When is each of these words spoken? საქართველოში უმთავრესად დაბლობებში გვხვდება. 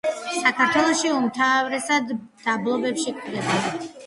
საქართველოში 0.35 1.11
უმთავრესად 1.17 2.11
დაბლობებში 2.47 3.15
გვხვდება. 3.21 3.63